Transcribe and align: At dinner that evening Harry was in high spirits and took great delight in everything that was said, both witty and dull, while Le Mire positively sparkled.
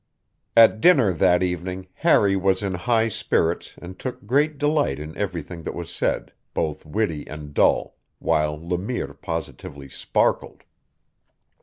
At 0.57 0.81
dinner 0.81 1.13
that 1.13 1.43
evening 1.43 1.85
Harry 1.93 2.35
was 2.35 2.63
in 2.63 2.73
high 2.73 3.07
spirits 3.07 3.75
and 3.79 3.99
took 3.99 4.25
great 4.25 4.57
delight 4.57 4.97
in 4.97 5.15
everything 5.15 5.61
that 5.61 5.75
was 5.75 5.91
said, 5.93 6.33
both 6.55 6.87
witty 6.87 7.27
and 7.27 7.53
dull, 7.53 7.97
while 8.17 8.59
Le 8.59 8.79
Mire 8.79 9.13
positively 9.13 9.89
sparkled. 9.89 10.63